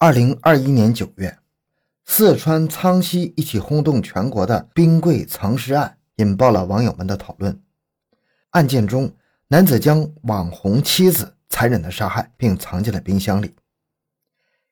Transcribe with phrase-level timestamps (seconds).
[0.00, 1.38] 二零二一年九月，
[2.04, 7.60] 四川苍溪一起轰动全国的冰柜藏尸案引爆了网友们的讨论。
[8.50, 9.12] 案件中，
[9.48, 13.56] 男子将网红妻子残忍的杀害，并藏进了冰箱里。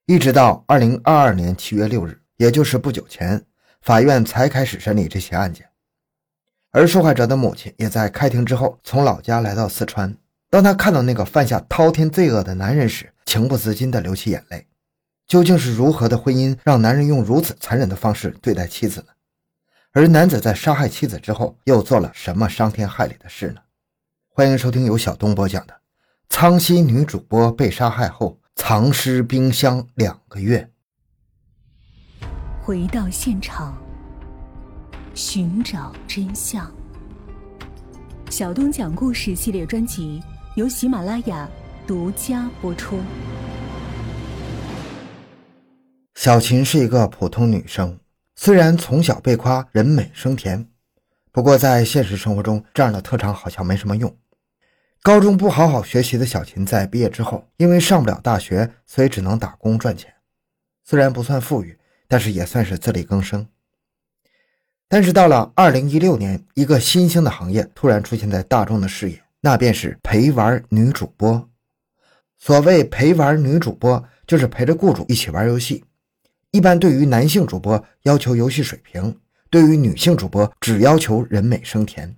[0.04, 3.44] 一直到二零二二年七月六日，也就是不久前，
[3.82, 5.68] 法院才开始审理这起案件。
[6.70, 10.16] 而受害者的母亲也在开庭之后从老家来到四川。
[10.48, 14.68] 当他看到那个犯下滔天罪恶的男人时，情不自禁地流起眼泪。
[15.26, 19.06] 究竟是如何的婚姻让男人用如此残忍的方式对待妻子呢？
[19.90, 23.60] 而男子在杀害妻子之后又做了什么伤天害理的事呢？
[24.28, 25.74] 欢迎收听由小东播讲的
[26.28, 30.70] 《苍溪女主播被杀害后藏尸冰箱两个月》。
[32.62, 33.76] 回到现场，
[35.14, 36.70] 寻找真相。
[38.30, 40.22] 小东讲故事系列专辑
[40.54, 41.48] 由喜马拉雅
[41.86, 43.00] 独家播出。
[46.16, 48.00] 小琴是一个普通女生，
[48.34, 50.66] 虽然从小被夸人美声甜，
[51.30, 54.16] 不过在现实生活中，这样的特长好像没什么用。
[55.02, 60.10] 高中不好好学习的小琴，在毕业之后，因为上不了大学，所以只能打工赚钱。
[60.84, 63.46] 虽然不算富裕，但是也算是自力更生。
[64.88, 71.46] 但是到了二零一六年，一个新兴的行业突然出现在大众的视野，那便是陪玩女主播。
[72.38, 75.84] 所谓陪玩女主播，就是陪着雇主一起玩游戏。
[76.56, 79.14] 一般对于男性主播要求游戏水平，
[79.50, 82.16] 对于女性主播只要求人美声甜。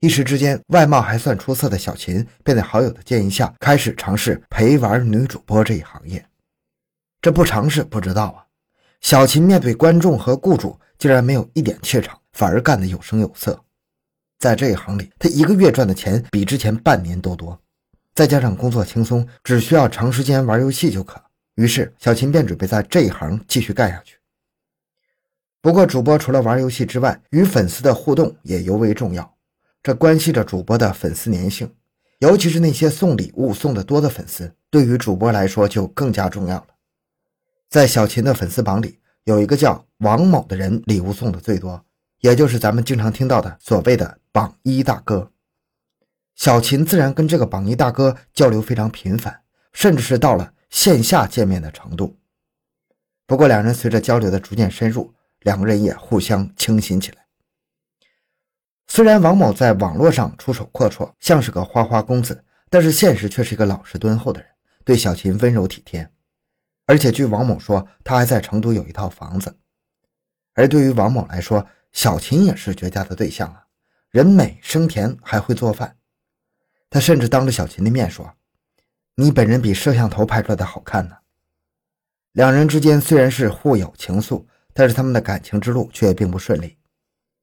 [0.00, 6.26] 一时之间，外貌还算出色的小琴便在好友的建议下，开始尝试陪玩女主播这一行业。
[7.20, 8.42] 这不尝试不知道啊！
[9.00, 13.64] 小琴面对观众和雇主，竟然没有一点怯场，反而干得有声有色。
[14.40, 17.56] 在这一行里，她一个月赚的钱比之前半年都多，
[18.12, 21.22] 再加上工作轻松，只需要长时间玩游戏就可。
[21.56, 24.16] 于是，小琴便准备在这一行继续干下去。
[25.60, 29.36] 不过，主播除了玩游戏之外，与粉丝的互动也尤为重要，
[29.82, 31.70] 这关系着主播的粉丝粘性。
[32.20, 36.68] 尤其是那些送礼物送的多的粉丝，对于主播来说就更加重要了。
[37.68, 41.84] 在小琴的粉丝榜里，有一个叫王某的人，礼物送的最多，
[42.20, 45.30] 也就是咱们经常听到的所谓的“榜一大哥”。
[46.34, 49.42] 小琴自然跟这个榜一大哥交流非常频繁，
[49.72, 50.54] 甚至是到了。
[50.72, 52.18] 线下见面的程度，
[53.26, 57.26] 不过两人随着交流的逐渐深入，两个人也互相倾心起来。
[58.86, 64.48] 虽然王某在网络上出手阔绰，像是个花花公子，但是现实却是一个老实敦厚的人，
[64.82, 66.10] 对小琴温柔体贴。
[66.86, 69.54] 而且据王某说，他还在成都有一套房子。
[70.54, 73.66] 而对于王某来说，小琴也是绝佳的对象啊，
[74.10, 75.98] 人美声甜，还会做饭。
[76.88, 78.34] 他甚至当着小琴的面说。
[79.14, 81.16] 你本人比摄像头拍出来的好看呢。
[82.32, 86.78] 两人之间虽然是互有情愫，但是他们的感情之路却并不顺利。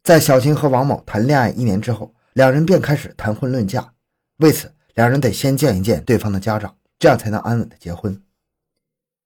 [0.04, 3.94] 在小琴和王某谈恋爱一年之后，两人便开始谈婚论嫁。
[4.38, 8.20] 为此，两人得先见一见对方的家长，这样才能安稳的结婚。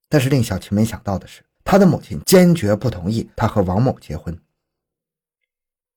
[0.10, 4.38] 但是令小琴没想到的是，她的母亲坚决不同意她和王某结婚。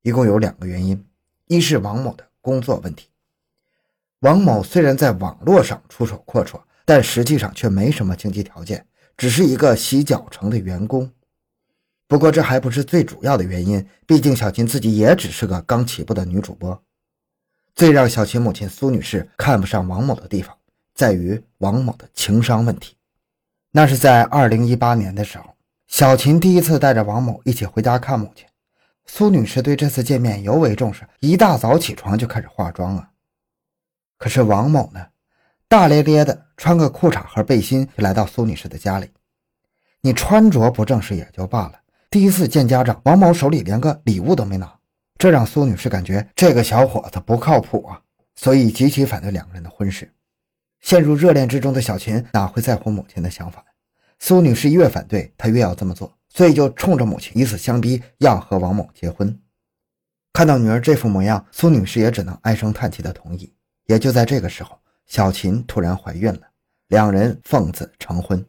[0.02, 1.04] 一共有两个原因：
[1.46, 3.08] 一是王某的工作问题。
[4.21, 11.10] 王某虽然在网络上出手阔绰，但实际上却没什么经济条件，只是一个洗脚城的员工。
[12.09, 16.81] 不过这还不是最主要的原因，毕竟小琴自己也只是个刚起步的女主播。
[17.75, 20.56] 最让小琴母亲苏女士看不上王某的地方，
[20.94, 22.97] 在于王某的情商问题。
[23.72, 25.44] 那是在二零一八年的时候，
[25.88, 28.47] 小琴第一次带着王某一起回家看母亲。
[29.04, 33.10] 苏女士对这次见面尤为重视，一大早起床就开始化妆啊。
[34.19, 35.06] 可是王某呢，
[35.69, 39.10] 大咧咧的穿个裤衩和背心就来到苏女士的家里。
[40.00, 44.78] 你穿着不正式也就罢了，第一次见家长，王某手里连个礼物都没拿，
[45.19, 48.00] 这让苏女士感觉这个小伙子不靠谱啊，
[48.37, 50.12] 所以极其反对两个人的婚事。
[50.81, 53.65] 陷入热恋之中的小琴哪会在乎母亲的想法？
[54.19, 59.39] 苏女士越反对，她越要这么做，所以就冲着母亲以死相逼，要和王某结婚。
[60.33, 63.53] 看到女儿这副模样，苏女士也只能唉声叹气的同意。
[63.86, 66.42] 也就在这个时候，小琴突然怀孕了，
[66.88, 68.44] 两人奉子成婚，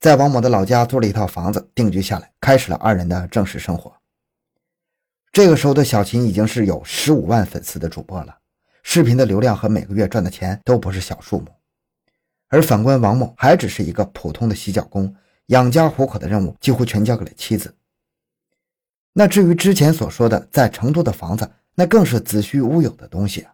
[0.00, 3.94] 在王某的老家租了一套房子定居下来，开始了二人的正式生活。
[5.32, 8.38] 这个时候的小琴已经是有十五万粉丝的主播了，
[8.82, 11.46] 视频的流量和每个月赚的钱都不是小数目。
[12.48, 15.14] 而反观王某，还只是一个普通的洗脚工，
[15.46, 17.74] 养家糊口的任务几乎全交给了妻子。
[19.12, 23.46] 那至于之前所说的在成都的房子，那更是子虚乌有的东西。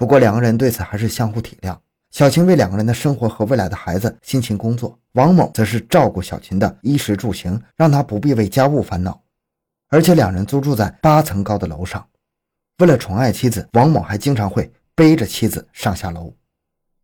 [0.00, 1.76] 不过两个人对此还是相互体谅，
[2.10, 9.22] 小琴为两个人的生活和未来的孩子辛勤工作，王某则是照顾小琴的衣食住行，让她不必为家务烦恼。
[9.90, 12.02] 而且两人租住在八层高的楼上，
[12.78, 16.32] 为了宠爱妻子，王某还经常会背着妻子上下楼。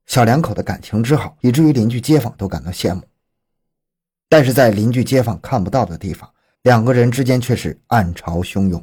[0.07, 3.03] 小两口的感情之好，以至于邻居街坊都感到羡慕。
[4.31, 6.31] 但是在邻居街坊看不到的地方，
[6.63, 8.83] 两个人之间却是暗潮汹涌。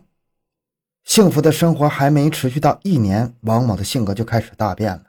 [1.03, 5.03] 幸福的生活还没持续到一年，王某的性格就开始大变了。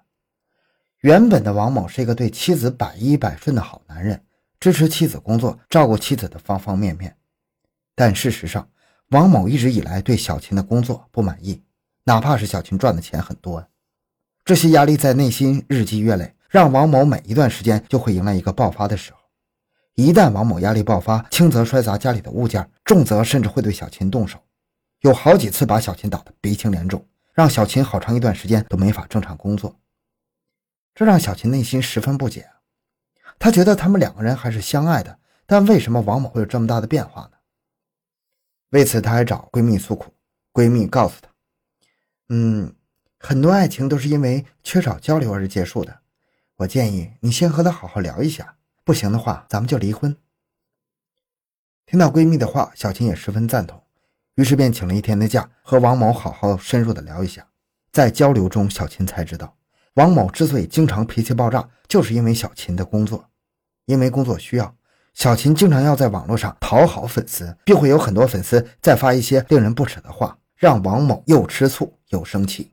[1.01, 4.25] 原本的王某是一个对妻子百依百顺的好男人，
[4.59, 7.17] 支持妻子工作，照顾妻子的方方面面。
[7.95, 8.69] 但事实上，
[9.11, 11.63] 王某一直以来对小琴的工作不满意，
[12.05, 13.65] 哪怕是小琴赚的钱很多，
[14.45, 19.19] 这些压力在内心日积月累，让王某每一段时间就会迎来一个爆发的时候。
[19.95, 24.41] 一旦王某压力爆发，轻则摔砸家里的物件，重则甚至会对小琴动手，
[25.05, 29.79] 有好几次把小琴打得鼻青脸肿，让小琴好长一段时间都没法正常工作。
[30.95, 32.49] 这让小琴内心十分不解，
[33.39, 37.33] 她觉得他们两个人还是相爱的，但为什么王某会有这么大的变化呢？
[38.71, 40.15] 为此，她还找闺蜜诉苦。
[40.55, 41.29] 闺蜜告诉她
[42.31, 42.75] ：“嗯，
[43.19, 46.01] 很多爱情都是因为缺少交流而结束的。
[46.57, 50.17] 我建议你先和他好好聊一下，不行的话，咱们就离婚。”
[51.85, 53.84] 听到闺蜜的话，小琴也十分赞同，
[54.37, 57.47] 于是便请了一天的假，和王某好好深入的聊一下。
[57.93, 59.55] 在交流中，小琴才知道。
[59.95, 63.29] 王某之所以经常脾气爆炸，就是因为小琴的工作。
[63.87, 64.75] 因为工作需要，
[65.13, 72.73] 小琴经常要在网络上讨好粉丝，并会有很多粉丝再发一些令人不齿的话，让王某又吃醋又生气。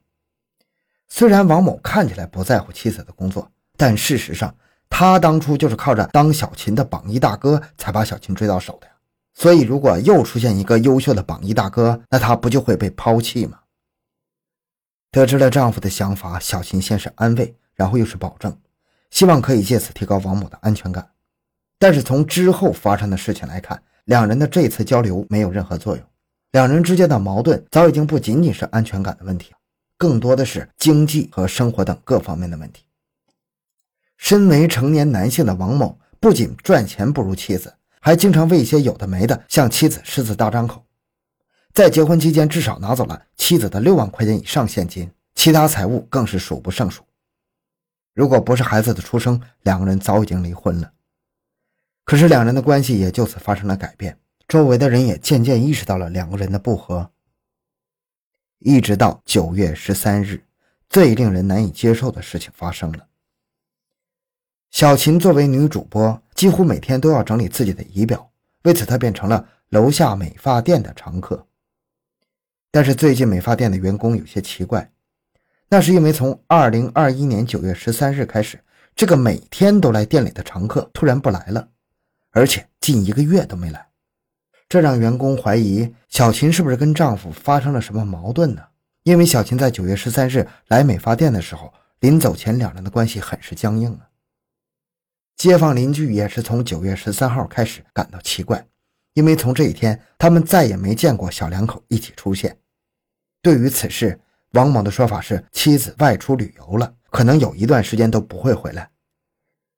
[1.10, 4.56] 虽然王某看起来不在乎妻子的工作，但事实上，
[4.90, 8.88] 他当初就是靠着当小琴的榜一大哥才把小琴追到手的。
[9.34, 13.60] 所以，如果又出现一个优秀的榜一大哥，那他不就会被抛弃吗？
[15.10, 18.56] 得知了丈夫的想法，小琴先是安慰，然后又是保证，
[19.10, 21.10] 希望可以借此提高王某的安全感。
[21.80, 26.06] 但是从之后发生的事情来看，两人的这次交流没有任何作用。
[26.52, 29.54] 两人之间的矛盾早已经不仅仅是安全感的问题，
[29.98, 32.84] 更多的是经济和生活等各方面的问题。
[34.18, 40.84] 身为成年男性的王某，不仅赚钱不如妻子，还经常为一些有的没的向妻子狮子大张口。
[41.72, 47.04] 在结婚期间，至少拿走了妻子的六万块钱以上现金，其他财物更是数不胜数。
[48.14, 50.92] 如果不是孩子的出生，两个人早已经离婚了。
[52.04, 57.12] 可是两人的关系也就此发生了改变，周围的人也渐渐意识到了两个人的不和。
[58.58, 60.44] 一直到九月十三日，
[60.90, 63.08] 最令人难以接受的事情发生了。
[64.72, 68.32] 小琴作为女主播，几乎每天都要整理自己的仪表，
[68.64, 71.46] 为此她变成了楼下美发店的常客。
[72.72, 74.90] 但是最近美发店的员工有些奇怪，
[75.68, 78.58] 那是因为从二零二一年九月十三日开始，
[78.96, 81.68] 这个每天都来店里的常客突然不来了，
[82.32, 83.90] 而且近一个月都没来，
[84.70, 88.62] 这让员工怀疑小琴是不是跟丈夫发生了什么矛盾呢？
[89.04, 94.08] 因为小琴在九月十三日来美发店的时候，临走前两人的关系很是僵硬啊。
[95.42, 98.64] 街坊邻居也是从九月十三号开始感到奇怪，
[99.16, 102.56] 因为从这一天他们再也没见过小两口一起出现。
[103.42, 104.20] 对于此事，
[104.52, 108.88] 王某的说法是妻子外出旅游了，可能有一段时间都不会回来。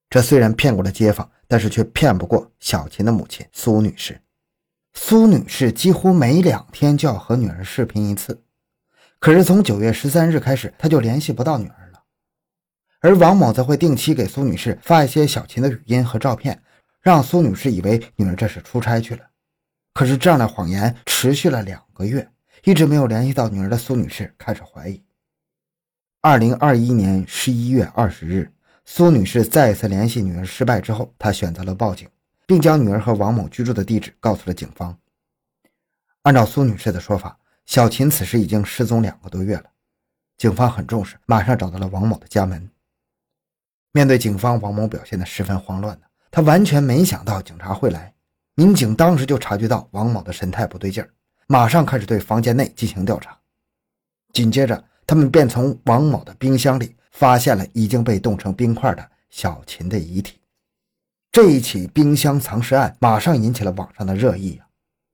[0.09, 4.19] 这虽然骗过了街坊，但是却骗不过小琴的母亲苏女士。
[4.93, 8.43] 苏女士几乎每两天就要和女儿视频一次，
[9.17, 11.82] 可是从九月十三日开始，她就联系不到女儿。
[13.03, 16.59] 而王某则会定期给苏女士发一些小琴的语音和照片，
[17.01, 19.21] 让苏女士以为女儿这是出差去了。
[19.93, 22.27] 可是这样的谎言持续了两个月。
[22.65, 25.03] 一直没有联系到女儿的苏女士开始怀疑。
[26.21, 28.49] 二零二一年十一月二十日，
[28.85, 32.07] 苏女士再次联系女儿失败之后，她选择了报警，
[32.47, 34.97] 并将女儿和王某居住的地址告诉了警方。
[36.21, 39.65] 按照苏女士的说法，小琴此时已经失踪两个多月了。
[40.37, 42.69] 警方很重视，马上找到了王某的家门。
[43.95, 48.11] 面对警方，王某表现得十分慌乱的，他完全没想到警察会来。
[48.55, 51.09] 民警当时就察觉到王某的神态不对劲儿。
[51.45, 53.37] 马上开始对房间内进行调查，
[54.33, 60.39] 紧接着，他们便从王某的冰箱里发现了已经被冻成冰块的小琴的遗体。
[61.31, 64.65] 这一起冰箱藏尸案马上引起了网上的热议啊！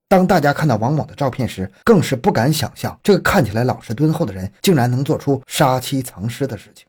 [0.08, 6.86] 当大家看到王某的照片时，更是不敢想象这个看起来老实敦厚的人竟然能做出杀妻藏尸的事情。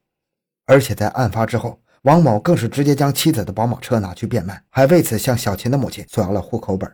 [0.72, 6.90] 而且在案发之后，王某更是直接将妻子的宝马车拿去变卖，还为此向小琴的母亲索要了户口本。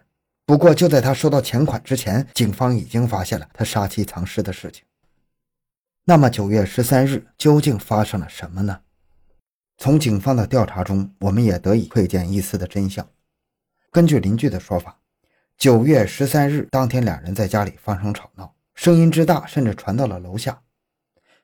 [0.48, 4.84] 不过，就在他收到钱款之前，警方已经发现了他杀妻藏尸的事情。
[6.06, 8.80] 那么，九月十三日究竟发生了什么呢？
[9.78, 13.08] 从警方的调查中，我们也得以窥见一丝的真相。
[13.92, 14.98] 根据邻居的说法，
[15.56, 20.60] 九月十三日当天，两人在家里发生吵闹，声音之大，甚至传到了楼下。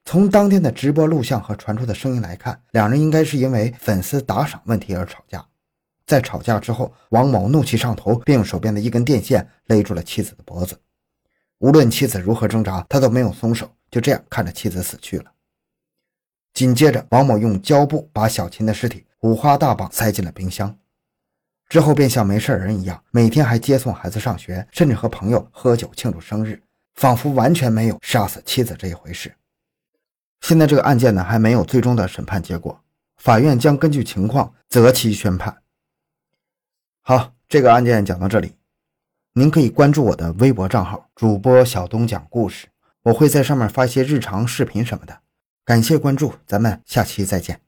[0.06, 5.44] 从当天的直播录像和传出的声音来看，两人应该是因为粉丝打赏问题而吵架。
[6.06, 10.78] 在吵架之后，王某怒气上头，并用手边的一根电线勒住了妻子的脖子。
[11.60, 15.32] 无论妻子如何挣扎，他都没有松手，就这样看着妻子死去了。
[16.54, 20.78] 紧接着，王某用胶布把小琴的尸体五花大绑塞进了冰箱，
[21.70, 26.62] 之后便像没事人一样，每天还接送孩子上学，甚至和朋友喝酒庆祝生日，
[26.96, 29.34] 仿佛完全没有杀死妻子这一回事。
[30.44, 32.78] 现在这个案件呢，还没有最终的审判结果，
[33.16, 35.64] 法院将根据情况择期宣判。
[37.02, 38.58] 好，这个案件讲到这里，
[39.36, 42.68] 您可以关注我的微博账号“主播小东讲故事”，
[43.04, 45.18] 我会在上面发一些日常视频什么的。
[45.64, 47.63] 感谢关注，咱们下期再见。